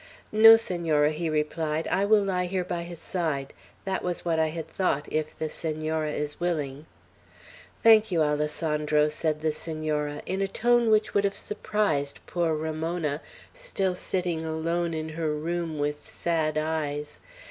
"No, 0.31 0.55
Senora," 0.57 1.11
he 1.11 1.29
replied. 1.29 1.87
"I 1.89 2.05
will 2.05 2.23
lie 2.23 2.47
here 2.47 2.63
by 2.63 2.81
his 2.81 2.97
side. 2.97 3.53
That 3.85 4.03
was 4.03 4.25
what 4.25 4.39
I 4.39 4.47
had 4.47 4.67
thought, 4.67 5.05
if 5.11 5.37
the 5.37 5.47
Senora 5.47 6.09
is 6.11 6.39
willing." 6.39 6.87
"Thank 7.83 8.11
you, 8.11 8.23
Alessandro," 8.23 9.09
said 9.09 9.41
the 9.41 9.51
Senora, 9.51 10.23
in 10.25 10.41
a 10.41 10.47
tone 10.47 10.89
which 10.89 11.13
would 11.13 11.23
have 11.23 11.37
surprised 11.37 12.19
poor 12.25 12.55
Ramona, 12.55 13.21
still 13.53 13.93
sitting 13.93 14.43
alone 14.43 14.95
in 14.95 15.09
her 15.09 15.35
room, 15.35 15.77
with 15.77 16.03
sad 16.03 16.57
eyes. 16.57 17.19